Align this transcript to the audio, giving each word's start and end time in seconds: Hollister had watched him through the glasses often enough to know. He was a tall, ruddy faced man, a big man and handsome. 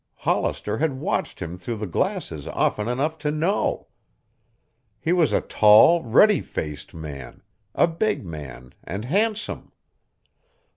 Hollister 0.15 0.79
had 0.79 0.93
watched 0.99 1.39
him 1.39 1.59
through 1.59 1.75
the 1.77 1.85
glasses 1.85 2.47
often 2.47 2.87
enough 2.87 3.19
to 3.19 3.29
know. 3.29 3.85
He 4.99 5.13
was 5.13 5.31
a 5.31 5.41
tall, 5.41 6.01
ruddy 6.03 6.41
faced 6.41 6.95
man, 6.95 7.43
a 7.75 7.85
big 7.85 8.25
man 8.25 8.73
and 8.83 9.05
handsome. 9.05 9.71